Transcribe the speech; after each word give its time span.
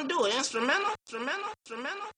gonna 0.00 0.08
do 0.08 0.24
it? 0.26 0.34
Instrumental? 0.34 0.94
Instrumental? 1.04 1.50
Instrumental? 1.64 2.08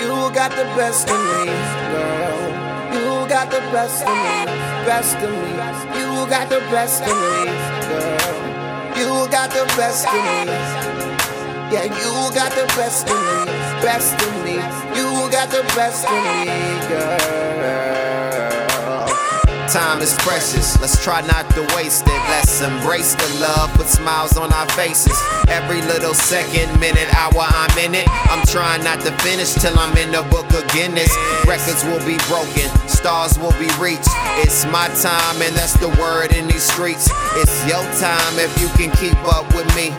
You 0.00 0.34
got 0.34 0.50
the 0.50 0.64
best 0.76 1.08
of 1.08 1.20
me, 1.20 1.52
girl. 1.92 2.48
You 2.94 3.28
got 3.28 3.50
the 3.50 3.60
best 3.70 4.02
of 4.02 4.08
me, 4.08 4.44
best 4.86 5.16
of 5.16 5.30
me. 5.30 5.50
You 5.98 6.26
got 6.28 6.48
the 6.48 6.60
best 6.70 7.02
of 7.02 7.08
me, 7.08 7.52
girl. 7.88 8.42
You 8.98 9.30
got 9.30 9.50
the 9.50 9.64
best 9.76 10.06
of 10.08 10.14
me. 10.14 10.52
Yeah, 11.72 11.84
you 11.84 12.34
got 12.34 12.52
the 12.52 12.66
best 12.76 13.08
of 13.08 13.16
me, 13.16 13.52
best 13.82 14.20
of 14.20 14.44
me. 14.44 14.54
You 14.96 15.30
got 15.30 15.48
the 15.50 15.62
best 15.74 16.04
of 16.06 16.12
me, 16.12 16.88
girl. 16.88 18.21
Time 19.72 20.02
is 20.02 20.12
precious, 20.18 20.78
let's 20.82 21.02
try 21.02 21.22
not 21.22 21.48
to 21.56 21.62
waste 21.74 22.04
it. 22.04 22.20
Let's 22.28 22.60
embrace 22.60 23.14
the 23.14 23.40
love, 23.40 23.72
put 23.72 23.86
smiles 23.86 24.36
on 24.36 24.52
our 24.52 24.68
faces. 24.76 25.16
Every 25.48 25.80
little 25.88 26.12
second, 26.12 26.78
minute, 26.78 27.08
hour 27.16 27.32
I'm 27.40 27.78
in 27.78 27.94
it. 27.94 28.06
I'm 28.32 28.40
trying 28.46 28.82
not 28.82 29.04
to 29.04 29.12
finish 29.20 29.52
till 29.52 29.78
I'm 29.78 29.94
in 30.00 30.10
the 30.10 30.24
book 30.32 30.48
of 30.56 30.64
Guinness. 30.72 31.12
Records 31.44 31.84
will 31.84 32.00
be 32.08 32.16
broken, 32.32 32.64
stars 32.88 33.36
will 33.38 33.52
be 33.60 33.68
reached. 33.76 34.08
It's 34.40 34.64
my 34.72 34.88
time, 35.04 35.36
and 35.44 35.52
that's 35.52 35.76
the 35.76 35.92
word 36.00 36.32
in 36.32 36.48
these 36.48 36.64
streets. 36.64 37.12
It's 37.36 37.52
your 37.68 37.84
time 38.00 38.40
if 38.40 38.48
you 38.56 38.72
can 38.72 38.88
keep 38.96 39.20
up 39.28 39.44
with 39.52 39.68
me. 39.76 39.92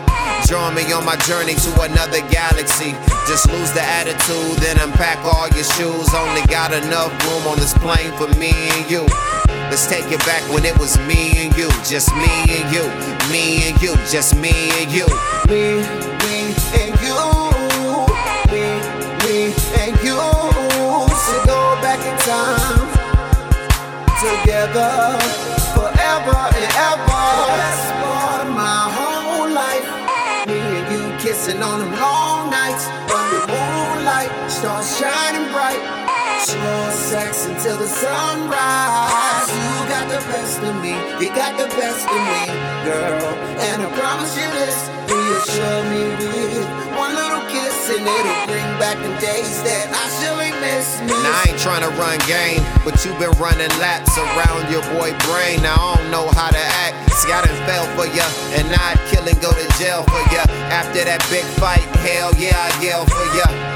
Join 0.49 0.73
me 0.73 0.81
on 0.89 1.05
my 1.05 1.15
journey 1.29 1.53
to 1.53 1.71
another 1.85 2.25
galaxy. 2.33 2.97
Just 3.29 3.53
lose 3.53 3.69
the 3.77 3.85
attitude, 3.85 4.57
then 4.57 4.81
unpack 4.81 5.21
all 5.21 5.47
your 5.53 5.69
shoes. 5.77 6.09
Only 6.17 6.41
got 6.49 6.73
enough 6.73 7.13
room 7.29 7.45
on 7.45 7.61
this 7.61 7.77
plane 7.85 8.17
for 8.17 8.33
me 8.41 8.49
and 8.49 8.89
you. 8.89 9.05
Let's 9.69 9.85
take 9.85 10.09
it 10.09 10.25
back 10.25 10.41
when 10.49 10.65
it 10.65 10.73
was 10.79 10.97
me 11.05 11.37
and 11.37 11.55
you, 11.55 11.69
just 11.85 12.09
me 12.17 12.33
and 12.49 12.65
you, 12.73 12.89
me 13.29 13.69
and 13.69 13.79
you, 13.79 13.93
just 14.09 14.35
me 14.35 14.73
and 14.81 14.89
you. 14.89 15.05
Me, 15.45 16.12
Together, 24.63 25.19
forever 25.75 26.39
and 26.55 26.71
ever. 26.87 27.23
Best 27.51 27.87
part 27.99 28.47
of 28.47 28.55
my 28.55 28.87
whole 28.95 29.51
life. 29.51 29.83
Me 30.47 30.55
and 30.55 30.87
you 30.87 31.03
kissing 31.19 31.61
on 31.61 31.79
them 31.79 31.91
long 31.99 32.49
nights. 32.49 32.87
Under 33.11 33.43
moonlight, 33.51 34.31
stars 34.47 34.87
shining 34.97 35.51
bright. 35.51 35.83
Slow 36.47 36.89
sex 36.95 37.45
until 37.45 37.75
the 37.75 37.87
sunrise. 37.87 39.51
You 39.51 39.75
got 39.91 40.07
the 40.07 40.23
best 40.31 40.63
of 40.63 40.75
me. 40.79 40.95
You 41.19 41.27
got 41.35 41.59
the 41.59 41.67
best 41.75 42.07
of 42.07 42.21
me, 42.23 42.47
girl. 42.87 43.35
And 43.67 43.83
I 43.83 43.87
promise 43.99 44.31
you 44.39 44.47
this. 44.47 44.79
Reassure 45.11 45.83
me 45.91 46.03
with 46.23 46.67
one 46.95 47.13
little 47.13 47.43
kiss, 47.51 47.89
and 47.91 48.07
it'll 48.07 48.47
bring 48.47 48.69
back 48.79 48.95
the 48.95 49.11
days 49.19 49.61
that 49.67 49.82
miss. 51.05 51.15
I 51.15 51.51
ain't 51.51 51.59
tryna 51.59 51.91
run 51.97 52.17
game, 52.27 52.63
but 52.83 53.03
you 53.05 53.11
been 53.19 53.33
running 53.39 53.71
laps 53.79 54.17
around 54.17 54.71
your 54.71 54.83
boy 54.95 55.11
brain. 55.29 55.61
Now 55.61 55.75
I 55.75 55.95
don't 55.97 56.11
know 56.11 56.27
how 56.33 56.49
to 56.49 56.63
act. 56.85 57.13
See, 57.13 57.31
I 57.31 57.45
done 57.45 57.59
fell 57.67 57.85
for 57.95 58.07
ya, 58.09 58.25
and 58.57 58.67
I'd 58.73 58.99
kill 59.11 59.27
and 59.27 59.39
go 59.41 59.51
to 59.51 59.65
jail 59.79 60.03
for 60.09 60.23
ya. 60.33 60.43
After 60.73 61.03
that 61.05 61.21
big 61.29 61.45
fight, 61.59 61.85
hell 62.01 62.33
yeah, 62.35 62.57
I 62.57 62.69
yell 62.81 63.05
for 63.05 63.27
ya. 63.37 63.73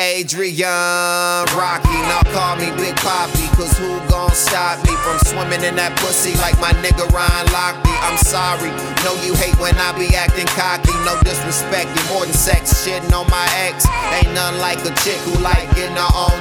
Adrian 0.00 1.44
Rocky, 1.52 2.00
now 2.08 2.24
call 2.32 2.56
me 2.56 2.72
Big 2.80 2.96
Poppy, 3.04 3.44
cause 3.52 3.76
who 3.76 4.00
gon' 4.08 4.32
stop 4.32 4.80
me 4.88 4.96
from 5.04 5.20
swimming 5.28 5.60
in 5.60 5.76
that 5.76 5.92
pussy 6.00 6.32
like 6.40 6.56
my 6.56 6.72
nigga 6.80 7.04
Ryan 7.12 7.46
Lochte? 7.52 7.92
I'm 8.00 8.16
sorry, 8.16 8.72
know 9.04 9.12
you 9.20 9.36
hate 9.36 9.52
when 9.60 9.76
I 9.76 9.92
be 9.92 10.08
acting 10.16 10.48
cocky, 10.56 10.96
no 11.04 11.20
disrespect, 11.20 11.92
you 11.92 12.02
more 12.16 12.24
than 12.24 12.32
sex, 12.32 12.80
shitting 12.80 13.12
on 13.12 13.28
my 13.28 13.44
ex. 13.68 13.84
Ain't 14.16 14.32
nothing 14.32 14.64
like 14.64 14.80
a 14.88 14.92
chick 15.04 15.20
who 15.28 15.36
like 15.44 15.68
getting 15.76 16.00
her 16.00 16.12
own 16.16 16.39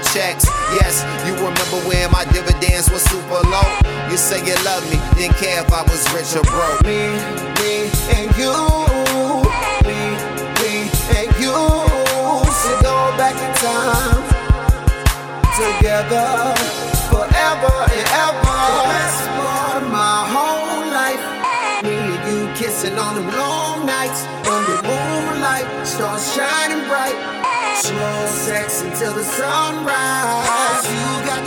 say 4.30 4.46
you 4.46 4.54
love 4.64 4.86
me, 4.92 4.98
didn't 5.18 5.38
care 5.38 5.64
if 5.66 5.74
I 5.74 5.82
was 5.90 6.06
rich 6.14 6.38
or 6.38 6.46
broke. 6.46 6.86
me, 6.86 7.18
me, 7.58 7.90
and 8.14 8.30
you. 8.38 8.54
Me, 9.90 10.00
me, 10.62 10.74
and 11.18 11.30
you. 11.42 11.58
So 12.62 12.70
go 12.86 12.96
back 13.18 13.34
in 13.42 13.52
time. 13.58 14.22
Together, 15.58 16.30
forever 17.10 17.74
and 17.90 18.06
ever. 18.22 18.60
The 18.70 18.86
best 18.94 19.22
part 19.34 19.82
of 19.82 19.90
my 19.90 20.18
whole 20.30 20.86
life. 20.94 21.24
Me 21.82 21.98
and 21.98 22.22
you 22.30 22.54
kissing 22.54 23.00
on 23.00 23.16
them 23.16 23.30
long 23.34 23.88
nights. 23.88 24.22
Under 24.46 24.78
moonlight, 24.86 25.66
stars 25.88 26.22
shining 26.36 26.86
bright. 26.88 27.18
Slow 27.82 28.28
sex 28.28 28.84
until 28.84 29.14
the 29.14 29.24
sunrise. 29.24 30.89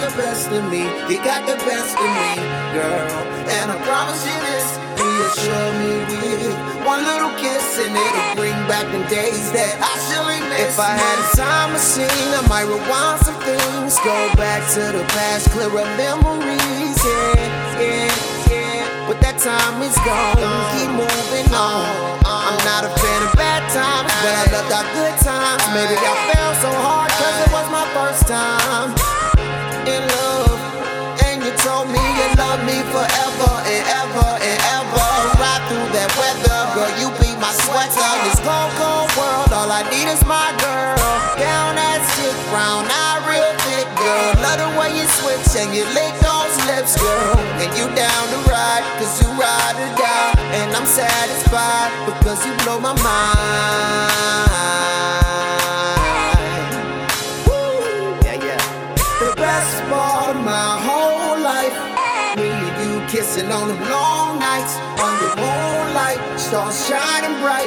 The 0.02 0.10
best 0.18 0.50
of 0.50 0.66
me. 0.66 0.82
You 1.06 1.22
got 1.22 1.46
the 1.46 1.54
best 1.62 1.94
of 1.94 2.10
me, 2.10 2.34
girl. 2.74 3.06
And 3.46 3.70
I 3.70 3.78
promise 3.86 4.26
you 4.26 4.34
this. 4.34 4.66
Reassure 4.98 5.70
me 5.78 5.92
with 6.10 6.58
one 6.82 7.06
little 7.06 7.30
kiss, 7.38 7.78
and 7.78 7.94
it'll 7.94 8.34
bring 8.34 8.58
back 8.66 8.90
the 8.90 8.98
days 9.06 9.54
that 9.54 9.78
I 9.78 9.94
surely 10.10 10.42
miss. 10.50 10.74
If 10.74 10.82
I 10.82 10.98
had 10.98 11.16
a 11.22 11.26
time 11.38 11.70
machine, 11.70 12.34
I 12.34 12.42
might 12.50 12.66
rewind 12.66 13.22
some 13.22 13.38
things. 13.46 13.94
Go 14.02 14.10
back 14.34 14.66
to 14.74 14.82
the 14.90 15.06
past, 15.14 15.54
clear 15.54 15.70
up 15.70 15.86
memories. 15.94 16.98
Yeah, 16.98 17.78
yeah, 17.78 18.10
yeah. 18.50 19.06
But 19.06 19.22
that 19.22 19.38
time 19.38 19.86
is 19.86 19.94
gone. 20.02 20.42
Keep 20.74 20.98
moving 20.98 21.46
on. 21.54 22.18
I'm 22.26 22.58
not 22.66 22.82
a 22.82 22.90
fan 22.90 23.20
of 23.22 23.32
bad 23.38 23.62
times, 23.70 24.10
but 24.18 24.34
I 24.34 24.44
love 24.50 24.66
our 24.66 24.86
good 24.98 25.14
times. 25.22 25.62
Maybe 25.70 25.94
I 25.94 26.14
fell 26.34 26.41
sweater. 37.92 38.24
This 38.24 38.40
cold, 38.40 38.72
cold 38.80 39.10
world, 39.20 39.50
all 39.52 39.70
I 39.70 39.84
need 39.92 40.08
is 40.08 40.24
my 40.24 40.48
girl. 40.58 40.96
Down 41.36 41.76
that 41.76 42.00
shit, 42.16 42.34
brown 42.48 42.88
eye, 42.88 43.20
real 43.28 43.52
thick, 43.68 43.88
girl. 44.00 44.32
Love 44.40 44.58
the 44.64 44.70
way 44.80 44.90
you 44.96 45.06
switch 45.20 45.52
and 45.60 45.70
you 45.76 45.84
lick 45.92 46.14
those 46.24 46.56
lips, 46.68 46.96
girl. 46.96 47.36
And 47.60 47.70
you 47.76 47.86
down 47.92 48.24
to 48.32 48.38
ride, 48.48 48.84
cause 48.98 49.20
you 49.20 49.28
ride 49.36 49.76
or 49.76 49.90
die. 50.00 50.32
And 50.56 50.72
I'm 50.76 50.86
satisfied 50.86 51.92
because 52.08 52.40
you 52.46 52.52
blow 52.64 52.80
my 52.80 52.94
mind. 52.96 54.12
Woo! 57.46 58.16
Yeah, 58.24 58.40
yeah. 58.40 58.62
The 59.20 59.32
best 59.36 59.72
part 59.92 60.36
of 60.36 60.44
my 60.44 60.70
whole 60.80 61.38
life. 61.40 61.76
Me 62.36 62.48
and 62.48 62.76
you 62.80 63.00
kissing 63.08 63.50
on 63.52 63.68
them 63.68 63.80
long 63.90 64.38
nights. 64.38 64.74
Stars 66.52 66.86
shining 66.86 67.40
bright. 67.40 67.64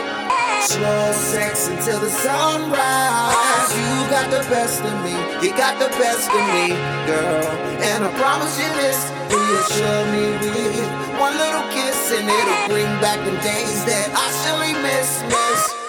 Slow 0.61 1.11
sex 1.11 1.69
until 1.69 1.99
the 1.99 2.09
sunrise. 2.21 3.73
You 3.73 3.97
got 4.13 4.29
the 4.29 4.47
best 4.47 4.83
of 4.83 4.93
me. 5.03 5.09
You 5.41 5.57
got 5.57 5.79
the 5.79 5.89
best 5.97 6.29
of 6.29 6.45
me, 6.53 6.69
girl. 7.09 7.49
And 7.81 8.05
I 8.05 8.13
promise 8.13 8.53
you 8.61 8.69
this. 8.77 9.09
Reassure 9.33 10.05
me 10.13 10.37
with 10.37 11.19
one 11.19 11.33
little 11.35 11.65
kiss, 11.73 12.11
and 12.11 12.29
it'll 12.29 12.67
bring 12.69 12.85
back 13.01 13.17
the 13.25 13.31
days 13.41 13.85
that 13.85 14.13
I 14.13 14.25
surely 14.45 14.73
miss, 14.79 15.23
miss. 15.33 15.84